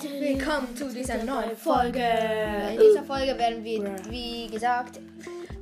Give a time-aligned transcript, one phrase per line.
[0.00, 1.98] herzlich willkommen zu dieser neuen Folge.
[1.98, 5.00] In dieser Folge werden wir, wie gesagt,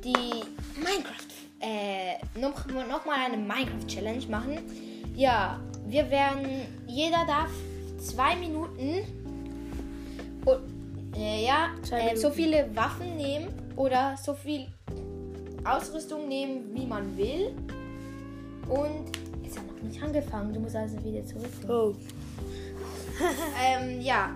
[0.05, 0.43] die
[0.77, 4.59] Minecraft, äh, noch, noch mal eine Minecraft Challenge machen.
[5.15, 7.51] Ja, wir werden, jeder darf
[7.99, 9.07] zwei Minuten,
[10.45, 14.67] und, äh, ja, äh, so viele Waffen nehmen oder so viel
[15.65, 17.55] Ausrüstung nehmen, wie man will.
[18.69, 19.12] Und
[19.47, 20.53] es hat noch nicht angefangen.
[20.53, 21.47] Du musst also wieder zurück.
[21.71, 21.95] Oh.
[23.62, 24.31] ähm, ja,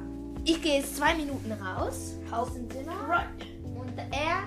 [0.45, 2.93] ich gehe jetzt zwei Minuten raus aus dem Zimmer.
[3.09, 3.27] Right.
[3.65, 4.45] Und er.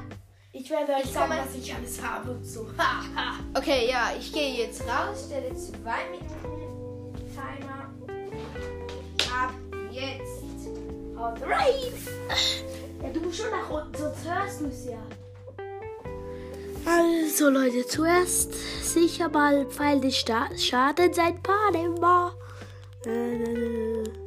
[0.51, 2.67] Ich werde euch Ich sagen, was ich alles habe und so.
[3.55, 7.89] Okay, ja, ich gehe jetzt raus, stelle zwei Minuten Timer.
[9.31, 9.53] Ab
[9.91, 10.43] jetzt.
[11.17, 11.93] Haut rein.
[13.01, 15.01] Ja, du musst schon nach unten, sonst hörst du es ja.
[16.85, 22.33] Also Leute, zuerst sicher mal Pfeil des Sta Schadens ein paar nehmen wir.
[23.05, 24.22] Äh,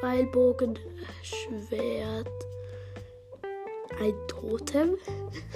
[0.00, 0.78] Pfeilbogen,
[1.22, 2.28] Schwert,
[4.00, 4.96] ein Totem,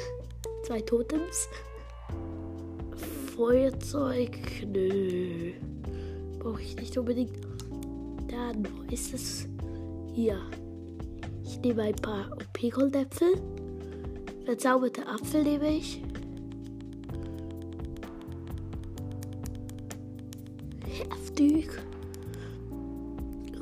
[0.65, 1.49] zwei Totems,
[3.37, 5.53] Feuerzeug, nö,
[6.41, 7.39] brauche ich nicht unbedingt.
[8.29, 9.47] Dann, wo ist es?
[10.13, 10.41] Hier.
[11.45, 13.41] Ich nehme ein paar OP-Goldäpfel.
[14.45, 16.03] Verzauberte Apfel nehme ich.
[20.87, 21.69] Heftig.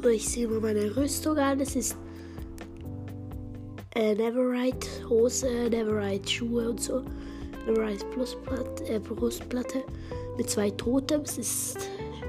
[0.09, 1.61] Ich sehe mal meine Rüstung an.
[1.61, 1.97] Es ist
[3.95, 7.03] äh, Neverite Hose, Neverite Schuhe und so.
[7.67, 9.85] Neverite Brustplatte, äh, Brustplatte
[10.39, 11.37] mit zwei Totems.
[11.37, 11.79] Ist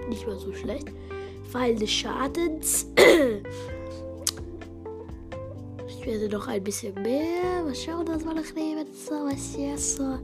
[0.10, 0.90] nicht mal so schlecht.
[1.50, 2.88] Pfeil des Schadens.
[5.88, 7.64] Ich werde noch ein bisschen mehr.
[7.64, 8.88] Mal schauen, was wir noch nehmen.
[8.92, 10.18] So, was jetzt so.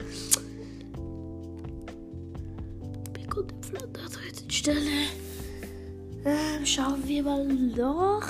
[3.14, 5.27] Bekommt den Flatter an der dritten Stelle.
[6.28, 8.22] Ähm, schauen wir mal noch.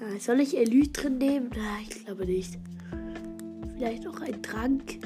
[0.00, 1.50] Ah, Soll ich Elytren nehmen?
[1.54, 2.58] Nein, ich glaube nicht.
[3.74, 4.98] Vielleicht noch ein Trank.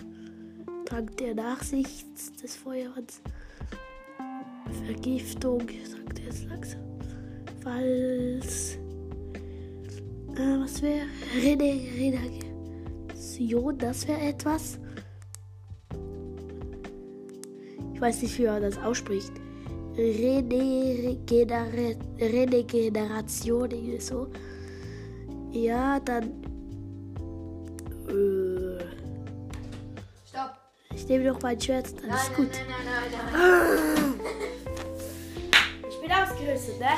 [0.85, 2.07] Trank der Nachsicht
[2.41, 3.23] des Feuers.
[4.87, 6.81] Vergiftung, sagt er jetzt langsam.
[7.61, 8.77] Falls.
[10.37, 11.07] Äh, was wäre?
[13.39, 14.79] Rene, Regeneration, das wäre etwas.
[17.95, 19.33] Ich weiß nicht, wie man das ausspricht.
[19.97, 21.67] Regener
[22.19, 24.29] Regeneration, irgendwie so.
[25.53, 26.25] Ja, dann.
[28.09, 28.79] Äh,
[30.29, 30.57] Stopp.
[30.95, 32.51] ich nehme noch mein Schwert, dann Nein, ist gut.
[32.51, 34.21] nein, nein, nein, nein, nein.
[35.89, 36.97] Ich bin ausgerüstet, ne?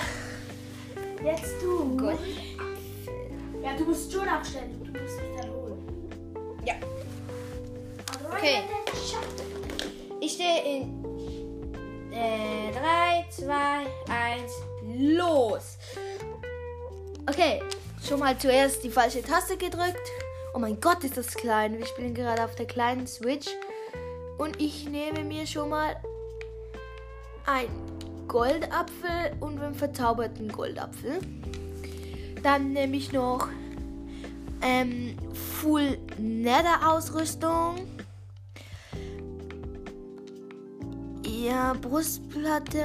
[1.25, 1.97] Jetzt du.
[1.97, 2.19] Gut.
[3.63, 4.71] Ja, du musst schon aufstellen.
[4.81, 5.56] Du musst holen.
[6.66, 6.75] Ja.
[8.31, 8.62] Okay.
[10.21, 11.04] Ich stehe in
[12.12, 13.53] äh, 3, 2,
[14.10, 14.53] 1,
[14.99, 15.78] los.
[17.28, 17.62] Okay,
[18.06, 20.10] schon mal zuerst die falsche Taste gedrückt.
[20.54, 21.78] Oh mein Gott, ist das klein.
[21.78, 23.48] Wir spielen gerade auf der kleinen Switch.
[24.38, 25.97] Und ich nehme mir schon mal
[27.47, 27.69] ein
[28.27, 31.21] Goldapfel und einen verzauberten Goldapfel.
[32.43, 33.48] Dann nehme ich noch
[34.62, 37.87] ähm, Full Nether Ausrüstung.
[41.25, 42.84] Ja, Brustplatte,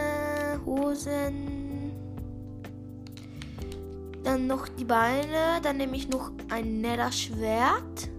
[0.66, 1.92] Hosen.
[4.24, 5.60] Dann noch die Beine.
[5.63, 8.10] Dann nehme ich noch ein Nether Schwert.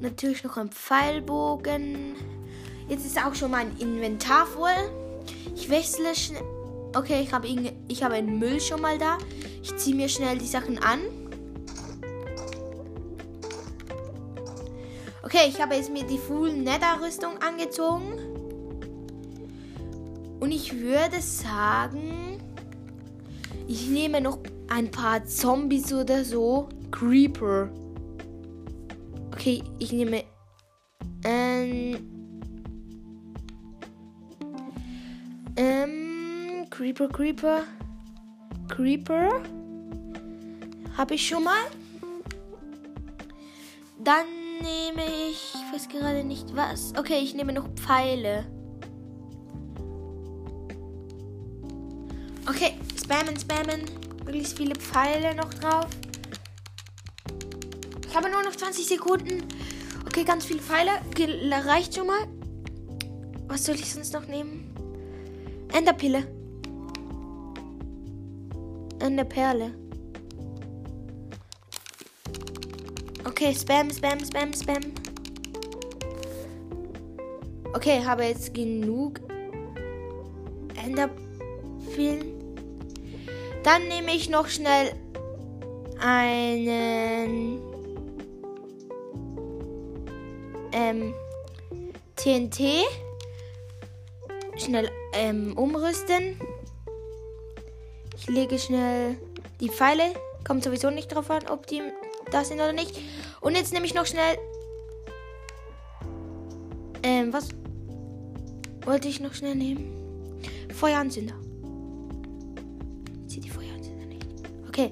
[0.00, 2.16] Natürlich noch ein Pfeilbogen.
[2.88, 4.90] Jetzt ist auch schon mein Inventar voll.
[5.54, 6.42] Ich wechsle schnell.
[6.94, 7.48] Okay, ich habe
[8.02, 9.18] habe einen Müll schon mal da.
[9.62, 11.00] Ich ziehe mir schnell die Sachen an.
[15.24, 18.12] Okay, ich habe jetzt mir die Full Nether Rüstung angezogen.
[20.38, 22.38] Und ich würde sagen,
[23.66, 26.68] ich nehme noch ein paar Zombies oder so.
[26.90, 27.70] Creeper.
[29.32, 30.24] Okay, ich nehme.
[31.24, 31.96] Ähm.
[35.56, 36.66] Ähm.
[36.68, 37.62] Creeper, Creeper.
[38.68, 39.40] Creeper.
[40.98, 41.64] Habe ich schon mal.
[43.98, 45.52] Dann nehme ich.
[45.54, 46.92] Ich weiß gerade nicht was.
[46.98, 48.46] Okay, ich nehme noch Pfeile.
[52.48, 53.82] Okay, spammen, spammen.
[54.24, 55.86] Möglichst viele Pfeile noch drauf.
[58.08, 59.42] Ich habe nur noch 20 Sekunden.
[60.06, 60.90] Okay, ganz viele Pfeile.
[61.66, 62.26] Reicht schon mal.
[63.48, 64.74] Was soll ich sonst noch nehmen?
[65.72, 66.26] Enderpille.
[69.00, 69.83] Enderperle.
[73.36, 74.94] Okay, Spam, Spam, Spam, Spam.
[77.74, 79.18] Okay, habe jetzt genug
[80.76, 82.26] Enderpillen.
[83.64, 84.92] Dann nehme ich noch schnell
[85.98, 87.58] einen
[90.70, 91.12] ähm,
[92.14, 92.84] TNT.
[94.58, 96.38] Schnell ähm, umrüsten.
[98.16, 99.16] Ich lege schnell
[99.60, 100.14] die Pfeile.
[100.46, 101.82] Kommt sowieso nicht drauf an, ob die
[102.30, 102.96] das sind oder nicht.
[103.44, 104.38] Und jetzt nehme ich noch schnell.
[107.02, 107.50] Ähm, was
[108.86, 110.40] wollte ich noch schnell nehmen?
[110.74, 111.34] Feueranzünder.
[113.28, 114.26] Ich die Feueranzünder nicht.
[114.66, 114.90] Okay.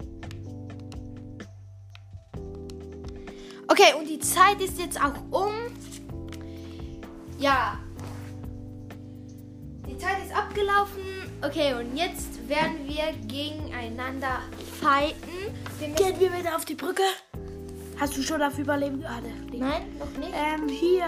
[3.69, 5.55] Okay, und die Zeit ist jetzt auch um.
[7.39, 7.79] Ja.
[9.89, 11.01] Die Zeit ist abgelaufen.
[11.41, 14.41] Okay, und jetzt werden wir gegeneinander
[14.79, 15.17] fighten.
[15.97, 17.03] Gehen wir wieder auf die Brücke.
[17.99, 19.29] Hast du schon auf Überleben gerade?
[19.53, 20.33] Nein, noch nicht.
[20.35, 21.07] Ähm, hier.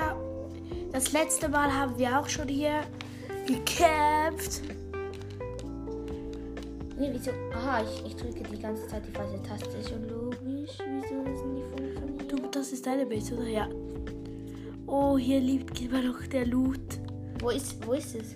[0.93, 2.83] Das letzte Mal haben wir auch schon hier
[3.47, 4.63] gekämpft.
[6.97, 7.33] Nee, wieso?
[7.53, 9.77] Aha, ich, ich drücke die ganze Zeit die falsche Taste.
[9.77, 10.79] Ist schon logisch.
[10.79, 12.33] Wieso das nicht funktioniert?
[12.33, 13.49] Du, das ist deine Base, oder?
[13.49, 13.69] Ja.
[14.87, 17.01] Oh, hier liegt immer noch der Loot.
[17.41, 18.35] Wo ist, wo ist es?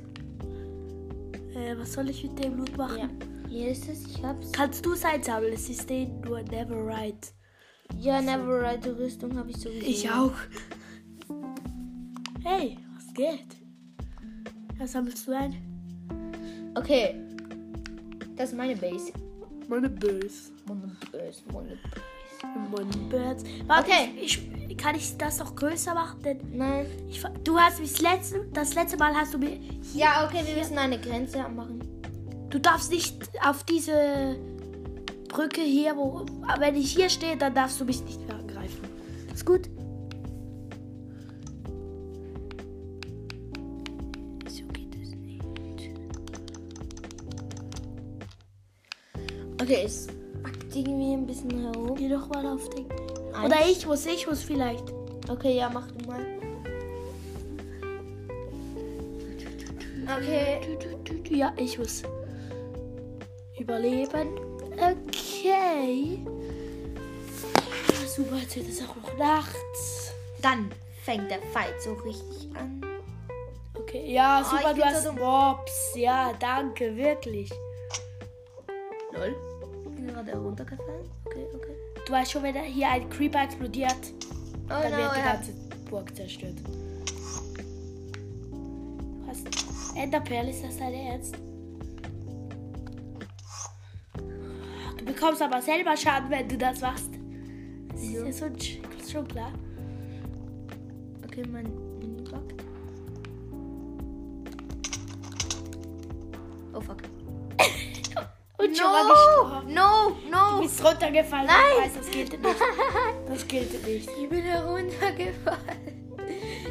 [1.55, 2.99] Äh, was soll ich mit dem Loot machen?
[2.99, 3.09] Ja.
[3.49, 4.51] Hier ist es, ich hab's.
[4.53, 5.53] Kannst du es einsammeln?
[5.53, 7.33] Es ist den nur Never Right.
[7.97, 9.87] Ja, Neverite Rüstung habe ich sowieso.
[9.87, 10.33] Ich auch.
[12.45, 13.47] Hey, was geht?
[14.79, 15.57] Was sammelst du ein?
[16.77, 17.15] Okay.
[18.37, 19.13] Das ist meine Base.
[19.69, 20.53] Meine Base.
[20.67, 21.81] Meine Base, meine Base.
[22.71, 23.45] Meine Birds.
[23.67, 24.11] Warte, Okay.
[24.23, 26.23] ich, ich, kann ich das noch größer machen?
[26.23, 26.87] Denn Nein.
[27.09, 29.59] ich, du hast mich das letzte, das letzte Mal hast du mir.
[29.95, 31.81] Ja, okay, wir müssen eine Grenze machen.
[32.51, 34.37] Du darfst nicht auf diese
[35.29, 36.27] Brücke hier, wo.
[36.47, 38.81] aber Wenn ich hier stehe, dann darfst du mich nicht mehr angreifen.
[39.33, 39.69] Ist gut?
[44.49, 45.43] So geht es nicht.
[49.61, 50.07] Okay, es
[50.43, 51.95] packt irgendwie ein bisschen herum.
[51.95, 52.87] Geh doch mal auf den.
[53.35, 53.47] Eins.
[53.47, 54.85] Oder ich muss, ich muss vielleicht.
[55.29, 56.25] Okay, ja, mach du mal.
[60.17, 60.59] Okay.
[61.31, 62.03] Ja, ich muss
[63.59, 64.31] überleben.
[64.73, 65.18] Okay.
[68.07, 70.13] Super, jetzt wird es auch noch nachts.
[70.43, 70.71] Dann
[71.05, 72.83] fängt der Fight so richtig an.
[73.75, 75.17] Okay, ja, Oh, super, du so hast dumm.
[75.17, 75.93] Mobs.
[75.95, 77.51] Ja, danke, wirklich.
[79.13, 79.35] Lol.
[79.89, 81.11] Ich bin gerade runtergefallen.
[81.25, 81.77] Okay, okay.
[82.07, 83.97] Du weißt schon, wenn da hier ein Creeper explodiert,
[84.67, 85.33] Oh dann no, wird die ja.
[85.33, 85.53] ganze
[85.89, 86.57] Burg zerstört.
[88.51, 89.47] Du hast
[89.97, 91.37] Enderperl, ist das dein Ernst?
[95.19, 97.11] Bekommst aber selber Schaden, wenn du das machst.
[97.93, 98.57] Das ist ja schon,
[99.11, 99.53] schon klar.
[101.25, 101.65] Okay, mein
[101.99, 102.45] Menüblock.
[106.73, 106.99] Oh fuck.
[108.59, 109.75] Und schon mal gestorben.
[109.75, 110.11] No!
[110.25, 110.63] Du No!
[110.63, 111.47] bist runtergefallen.
[111.47, 111.85] Nein.
[111.85, 112.55] Weiß, das gilt nicht.
[113.29, 114.09] Das gilt nicht.
[114.21, 116.09] Ich bin heruntergefallen.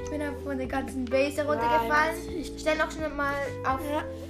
[0.04, 2.16] Ich bin von der ganzen Base heruntergefallen.
[2.40, 3.34] ich- Stell noch schnell mal
[3.66, 3.80] auf.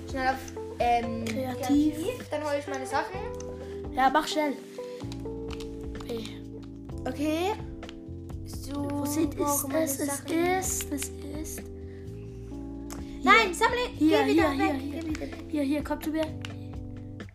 [0.09, 0.35] Schnell auf.
[0.79, 1.95] Ähm, Kreativ.
[2.31, 3.46] Dann hole ich meine Sachen.
[3.97, 4.53] Ja, mach schnell.
[5.99, 6.23] Okay.
[7.03, 7.53] Okay.
[8.45, 8.87] So.
[8.91, 10.23] Wo sind ist es?
[10.29, 11.09] Es ist, es
[11.41, 11.63] ist.
[13.23, 13.79] Nein, sammle.
[13.97, 14.81] Hier, geh wieder hier, weg.
[14.81, 15.43] hier, wieder weg.
[15.49, 16.27] Hier, hier, komm zu mir.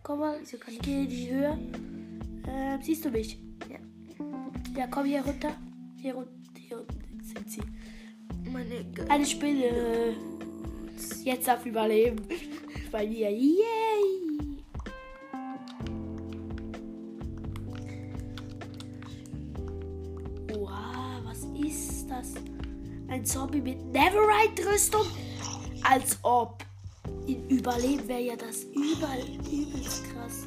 [0.03, 1.59] Komm mal, kann ich gehe in die Höhe.
[2.47, 3.37] Ähm, siehst du mich?
[3.69, 3.79] Ja.
[4.77, 5.57] Ja, komm hier runter.
[5.97, 7.61] Hier unten, hier unten sind sie.
[8.49, 9.09] Meine Gott.
[9.09, 10.15] Eine Spinne.
[11.25, 12.21] Jetzt auf Überleben.
[12.91, 13.29] Bei mir.
[13.29, 14.22] Yay!
[23.23, 25.05] Ein Zombie mit Neverite-Rüstung?
[25.81, 26.61] Als ob.
[27.25, 30.45] In Überleben wäre ja das überall übelst krass.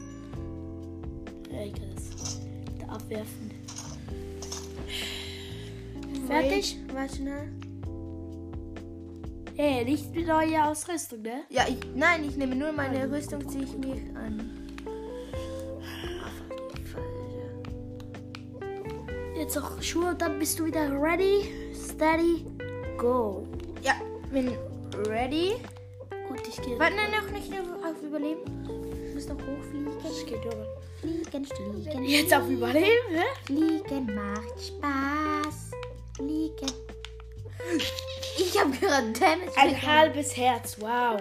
[1.50, 2.40] Ja, ich kann das
[2.78, 3.50] da abwerfen.
[6.26, 6.76] Fertig?
[6.92, 7.50] Warte schnell.
[9.54, 11.44] Hey, nicht mit neuer Ausrüstung, ne?
[11.48, 14.68] Ja, ich, nein, ich nehme nur meine Rüstung, ziehe ich mir an.
[19.34, 22.44] Jetzt auch Schuhe und dann bist du wieder ready, steady,
[23.06, 23.46] go.
[23.82, 23.94] Ja,
[24.32, 24.56] bin
[25.06, 25.54] ready.
[26.28, 26.78] Gut, ich gehe.
[26.78, 28.42] Warte, nein, noch nicht auf Überleben.
[29.08, 29.92] Ich muss noch hochfliegen.
[30.04, 30.66] Ich gehe drüber.
[31.00, 32.04] Fliegen, fliegen.
[32.04, 33.24] Jetzt auf Überleben, hä?
[33.44, 35.70] Fliegen macht Spaß.
[36.16, 36.72] Fliegen.
[38.38, 39.86] Ich habe gerade Damage Ein bekommen.
[39.86, 41.20] halbes Herz, wow.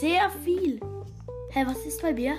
[0.00, 0.80] Sehr viel.
[1.50, 2.36] Hä, was ist bei mir?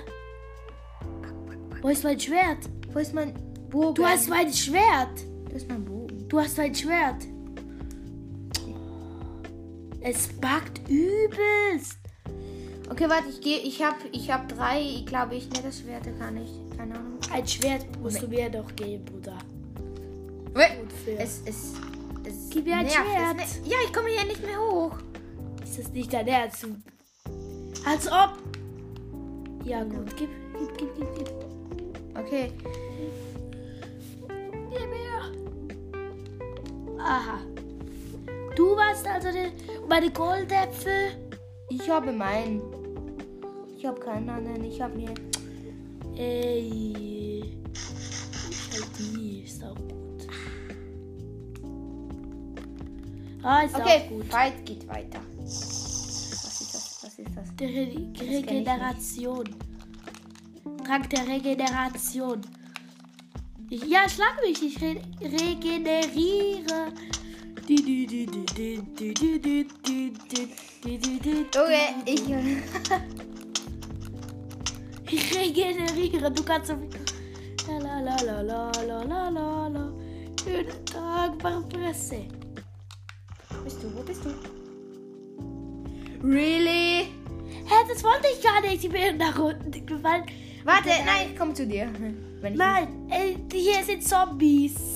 [1.80, 2.64] Wo ist mein Schwert?
[2.92, 3.34] Wo ist mein
[3.70, 3.94] Bogen?
[3.94, 5.24] Du hast mein Schwert.
[5.46, 6.26] Das ist mein Bogen.
[6.28, 7.22] Du hast ein Schwert.
[10.06, 11.98] Es backt übelst.
[12.90, 13.58] Okay, warte, ich gehe.
[13.60, 14.78] Ich hab, ich hab drei.
[14.82, 15.48] Ich glaube, ich.
[15.48, 16.50] Ne, das Schwert kann ich.
[16.76, 17.18] Keine Ahnung.
[17.32, 19.38] Ein Schwert musst du mir doch geben, Bruder.
[20.48, 21.18] Unfair.
[21.20, 21.72] Es, es
[22.50, 22.98] Gib mir ein nervt.
[22.98, 23.36] Schwert.
[23.36, 24.98] Ne- ja, ich komme hier nicht mehr hoch.
[25.62, 26.66] Ist das nicht dein Ernst?
[27.86, 28.38] Als ob.
[29.64, 30.14] Ja, gut.
[30.18, 31.30] Gib, gib, gib, gib, gib.
[32.18, 32.52] Okay.
[34.70, 35.32] Gib mir.
[37.00, 37.38] Aha.
[38.74, 39.52] Du warst also der,
[39.88, 41.12] meine Goldäpfel.
[41.68, 42.60] Ich habe meinen.
[43.78, 44.64] Ich habe keinen anderen.
[44.64, 45.14] Ich habe mir.
[46.16, 47.56] Ey.
[48.72, 50.26] Halt die ist auch gut.
[53.44, 54.24] Ah, ist Okay, auch gut.
[54.24, 55.20] Fight geht weiter.
[55.40, 56.98] Was ist das?
[57.04, 57.54] Was ist das?
[57.54, 59.44] Der Re Regeneration.
[60.84, 62.40] Trank der Regeneration.
[63.70, 64.60] Ich, ja, schlag mich.
[64.64, 66.92] Ich re regeneriere.
[71.54, 72.22] Junge, ich.
[75.10, 76.90] ich regeneriere, du kannst so viel.
[77.66, 79.92] La la la la la la la la.
[80.42, 82.26] Schönen Tag, Barpresse.
[83.48, 83.96] Wo bist du?
[83.96, 84.30] Wo bist du?
[86.22, 87.08] Really?
[87.64, 88.84] Hä, das wollte ich gar nicht.
[88.84, 90.24] Ich bin nach unten gefallen.
[90.64, 91.90] Warte, nein, ich komm zu dir.
[92.42, 94.93] nein, ey, hier sind Zombies.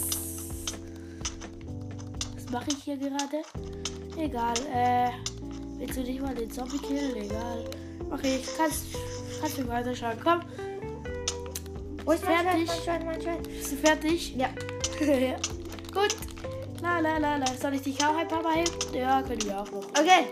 [2.48, 3.42] Was mache ich hier gerade?
[4.16, 5.10] Egal, äh.
[5.76, 7.14] Willst du nicht mal den Zombie killen?
[7.14, 7.68] Egal.
[8.08, 8.46] Mach ich.
[8.56, 8.86] Kannst,
[9.38, 10.18] kannst du weiterschauen.
[10.24, 10.40] Komm,
[12.06, 12.66] Wo ist Fertig.
[12.66, 13.42] Mein Schwert, mein Schwert.
[13.42, 14.34] bist du fertig?
[14.34, 14.48] Ja.
[15.00, 15.36] ja.
[15.92, 16.16] Gut.
[16.80, 17.46] La la la la.
[17.60, 18.94] Soll ich dich auch ein paar Mal helfen?
[18.94, 19.84] Ja, können wir auch noch.
[19.90, 20.24] Okay.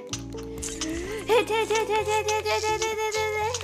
[1.26, 3.62] Hit, hit, hit, hit, hit, hit, hit, hit, hit, hit, hit.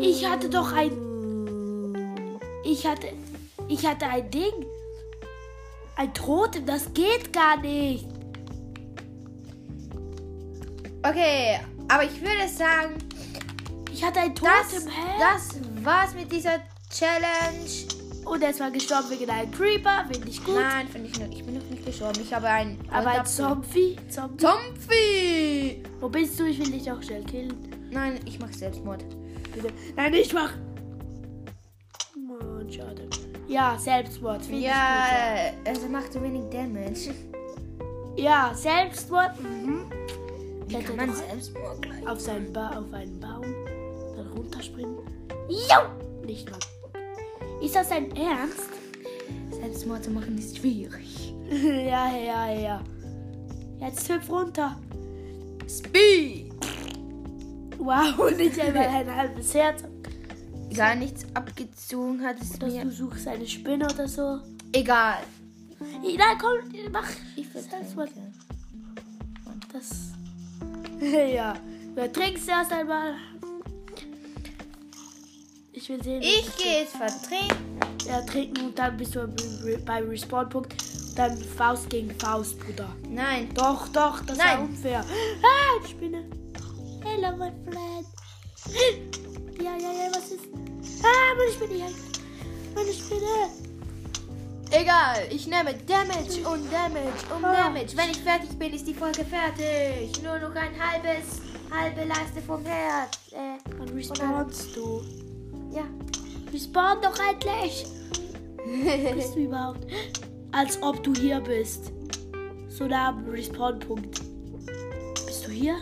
[0.00, 1.13] Ich hatte doch ein.
[2.84, 3.08] Ich hatte.
[3.66, 4.66] Ich hatte ein Ding.
[5.96, 8.06] Ein Totem, das geht gar nicht.
[11.02, 12.96] Okay, aber ich würde sagen,
[13.90, 15.02] Ich hatte ein das, Totem, hä?
[15.18, 16.58] das war's mit dieser
[16.90, 18.26] Challenge.
[18.26, 20.56] Und er ist mal gestorben wegen einem Creeper, finde ich gut.
[20.56, 21.32] Nein, finde ich nicht.
[21.38, 22.20] Ich bin noch nicht gestorben.
[22.20, 22.78] Ich habe einen.
[22.90, 23.24] Aber ein.
[23.24, 24.36] Zombie, Zombie.
[24.44, 25.82] Zombie!
[26.00, 26.44] Wo bist du?
[26.44, 27.54] Ich will dich auch schnell killen.
[27.90, 29.04] Nein, ich mache Selbstmord.
[29.54, 29.72] Bitte.
[29.96, 30.52] Nein, ich mach.
[32.64, 33.08] Mann, schade.
[33.46, 34.42] Ja, Selbstmord.
[34.42, 35.06] Finde Ja,
[35.66, 36.92] also macht so wenig Damage.
[36.92, 38.16] ich gut.
[38.16, 39.40] Ja, Selbstmord.
[39.40, 39.84] Mhm.
[40.66, 42.06] Wie Klettert kann man Selbstmord gleich?
[42.08, 43.42] auf, seinen ba auf einen Baum,
[44.16, 44.96] dann runterspringen.
[45.48, 46.24] Jo!
[46.24, 46.58] Nicht mal.
[47.60, 48.70] Ist das dein Ernst?
[49.50, 51.34] Selbstmord zu machen ist schwierig.
[51.50, 52.80] ja, ja, ja.
[53.80, 54.78] Jetzt hüpf runter.
[55.68, 56.52] Speed!
[57.78, 59.84] Wow, nicht einmal ein halbes Herz.
[60.74, 62.84] Gar nichts abgezogen hat es Dass mir.
[62.84, 64.40] du suchst eine Spinne oder so.
[64.72, 65.18] Egal.
[65.78, 66.58] Nein, komm,
[66.90, 67.08] mach.
[67.36, 68.10] Ich Selbstmord.
[68.10, 68.32] vertrinke.
[69.72, 69.90] Das.
[71.32, 71.54] ja.
[71.94, 73.14] Du trinkst erst einmal.
[75.72, 76.22] Ich will sehen.
[76.22, 77.78] Ich gehe jetzt vertrinken.
[78.06, 79.28] Ja, trinken und dann bist du
[79.84, 80.74] beim Respawn-Punkt.
[81.16, 82.88] Dann Faust gegen Faust, Bruder.
[83.08, 83.48] Nein.
[83.54, 84.58] Doch, doch, das Nein.
[84.58, 85.04] war unfair.
[85.42, 86.24] Ah, Spinne.
[87.04, 88.06] Hello, my friend.
[89.62, 90.44] Ja, ja, ja, was ist?
[91.04, 91.90] Ah, meine Spinne.
[92.74, 93.50] Meine Spinne.
[94.70, 97.64] Egal, ich nehme Damage und Damage und Ah.
[97.68, 97.96] Damage.
[97.96, 100.20] Wenn ich fertig bin, ist die Folge fertig.
[100.22, 103.18] Nur noch ein halbes, halbe Leiste vom Herz.
[103.32, 105.02] Äh, Wann respawnst du?
[105.70, 105.84] ja.
[106.52, 107.84] Respawn doch endlich.
[109.14, 109.86] bist du überhaupt?
[110.52, 111.92] Als ob du hier bist.
[112.68, 114.20] So nah am Respawn-Punkt.
[115.26, 115.76] Bist du hier?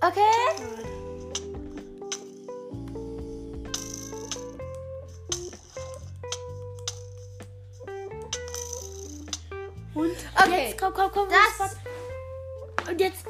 [0.00, 0.81] Okay.
[10.94, 11.38] Komm, komm, komm.
[11.58, 11.76] das-.
[12.88, 13.24] Und jetzt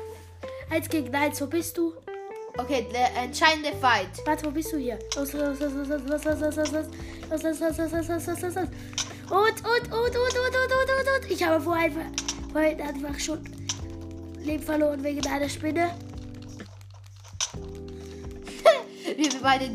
[0.71, 1.41] eins gegen eins.
[1.41, 1.95] Wo bist du?
[2.59, 4.09] Okay, der entscheidende Fight.
[4.27, 4.99] Warte, wo bist du hier?
[5.17, 8.27] Los, los, los, los, los, los, los, los, los, los, los, los, los, los, los,
[8.27, 8.57] los, los.
[8.57, 11.31] Und, und, und, und, und, und, und, und, und.
[11.31, 12.07] Ich habe vorher einfach,
[12.53, 13.43] vorhin einfach schon
[14.41, 15.95] Leben verloren wegen einer Spinne.
[19.17, 19.71] Wie wir beide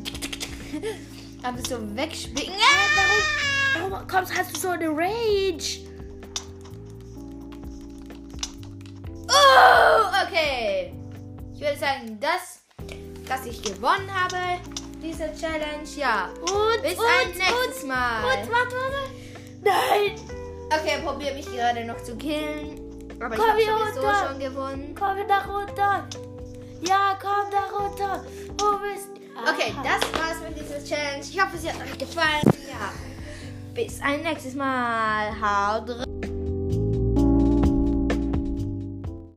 [1.44, 2.54] aber so wegschwingen.
[2.60, 3.80] Ah!
[3.80, 5.87] Warum kommst, hast du so eine Rage?
[11.78, 12.62] Würde sagen, dass,
[13.28, 14.38] dass ich gewonnen habe,
[15.02, 15.88] diese Challenge.
[15.96, 16.30] Ja.
[16.42, 18.24] Und, Bis und, ein nächstes und, Mal.
[18.24, 19.10] Und, warte, warte.
[19.64, 20.16] Nein.
[20.68, 22.80] Okay, er probiert mich gerade noch zu killen.
[23.20, 24.28] Aber ich Komm habe hier sowieso runter.
[24.28, 24.96] schon gewonnen.
[24.98, 26.08] Komm nach runter.
[26.82, 28.24] Ja, komm da runter.
[28.60, 29.52] Wo bist du?
[29.52, 31.22] Okay, das war's mit dieser Challenge.
[31.22, 32.42] Ich hoffe, sie hat euch gefallen.
[32.70, 32.92] Ja.
[33.74, 35.32] Bis ein nächstes Mal.
[35.32, 36.27] Haut rein.